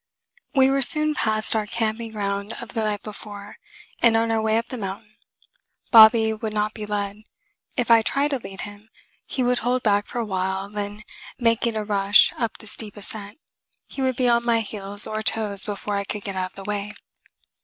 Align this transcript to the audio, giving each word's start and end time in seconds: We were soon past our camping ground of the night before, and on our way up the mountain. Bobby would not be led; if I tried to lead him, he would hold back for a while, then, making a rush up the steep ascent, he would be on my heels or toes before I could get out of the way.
We 0.55 0.71
were 0.71 0.81
soon 0.81 1.13
past 1.13 1.55
our 1.55 1.67
camping 1.67 2.11
ground 2.13 2.53
of 2.59 2.69
the 2.73 2.83
night 2.83 3.03
before, 3.03 3.57
and 4.01 4.17
on 4.17 4.31
our 4.31 4.41
way 4.41 4.57
up 4.57 4.65
the 4.69 4.75
mountain. 4.79 5.15
Bobby 5.91 6.33
would 6.33 6.53
not 6.53 6.73
be 6.73 6.87
led; 6.87 7.17
if 7.77 7.91
I 7.91 8.01
tried 8.01 8.29
to 8.29 8.39
lead 8.39 8.61
him, 8.61 8.89
he 9.27 9.43
would 9.43 9.59
hold 9.59 9.83
back 9.83 10.07
for 10.07 10.17
a 10.17 10.25
while, 10.25 10.71
then, 10.71 11.03
making 11.37 11.75
a 11.75 11.83
rush 11.85 12.33
up 12.33 12.57
the 12.57 12.65
steep 12.65 12.97
ascent, 12.97 13.39
he 13.85 14.01
would 14.01 14.15
be 14.15 14.27
on 14.27 14.43
my 14.43 14.61
heels 14.61 15.05
or 15.05 15.21
toes 15.21 15.65
before 15.65 15.97
I 15.97 16.03
could 16.03 16.23
get 16.23 16.35
out 16.35 16.49
of 16.49 16.55
the 16.55 16.63
way. 16.63 16.89